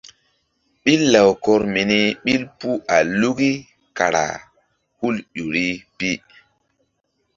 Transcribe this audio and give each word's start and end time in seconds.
Ɓil 0.83 1.01
lawkɔr 1.13 1.61
mini 1.73 1.99
ɓil 2.23 2.43
puh 2.59 2.77
a 2.95 2.97
luki 3.19 3.51
kara 3.97 4.23
hul 4.97 5.15
ƴo 5.35 5.43
ri 5.53 5.65
pi. 5.97 6.09